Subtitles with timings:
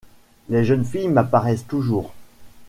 [0.49, 2.11] Les jeunes filles m’apparaissent toujours.